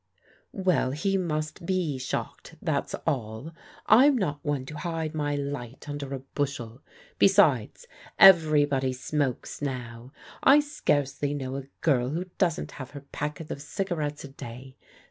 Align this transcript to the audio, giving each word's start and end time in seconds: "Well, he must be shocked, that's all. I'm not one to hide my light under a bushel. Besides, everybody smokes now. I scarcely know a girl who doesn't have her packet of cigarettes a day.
"Well, 0.51 0.93
he 0.93 1.15
must 1.15 1.63
be 1.63 1.99
shocked, 1.99 2.55
that's 2.59 2.95
all. 3.05 3.51
I'm 3.85 4.17
not 4.17 4.43
one 4.43 4.65
to 4.65 4.77
hide 4.79 5.13
my 5.13 5.35
light 5.35 5.87
under 5.87 6.11
a 6.15 6.21
bushel. 6.33 6.81
Besides, 7.19 7.85
everybody 8.17 8.93
smokes 8.93 9.61
now. 9.61 10.11
I 10.41 10.59
scarcely 10.59 11.35
know 11.35 11.55
a 11.55 11.67
girl 11.81 12.09
who 12.09 12.25
doesn't 12.39 12.71
have 12.81 12.89
her 12.97 13.01
packet 13.11 13.51
of 13.51 13.61
cigarettes 13.61 14.23
a 14.23 14.29
day. 14.29 14.75